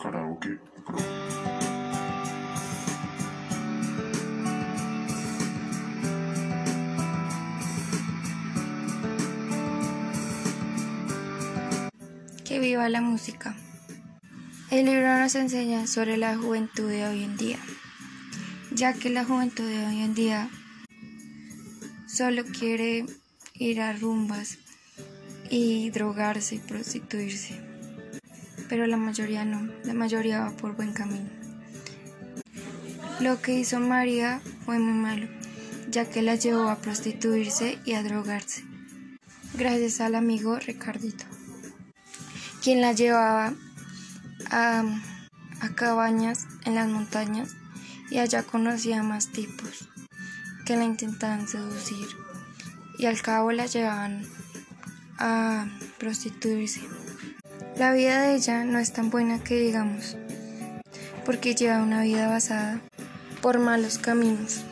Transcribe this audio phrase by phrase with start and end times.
[0.00, 0.58] Karaoke
[12.44, 13.54] Que viva la música.
[14.70, 17.58] El libro nos enseña sobre la juventud de hoy en día,
[18.72, 20.48] ya que la juventud de hoy en día
[22.08, 23.06] solo quiere
[23.54, 24.58] ir a rumbas
[25.50, 27.69] y drogarse y prostituirse
[28.70, 31.28] pero la mayoría no, la mayoría va por buen camino.
[33.18, 35.26] Lo que hizo María fue muy malo,
[35.90, 38.62] ya que la llevó a prostituirse y a drogarse,
[39.54, 41.24] gracias al amigo Ricardito,
[42.62, 43.54] quien la llevaba
[44.50, 44.84] a,
[45.74, 47.56] cabañas en las montañas
[48.08, 49.88] y allá conocía más tipos
[50.64, 52.06] que la intentaban seducir
[52.98, 54.22] y al cabo la llevaban
[55.18, 55.66] a
[55.98, 56.80] prostituirse.
[57.80, 60.18] La vida de ella no es tan buena que digamos,
[61.24, 62.82] porque lleva una vida basada
[63.40, 64.66] por malos caminos.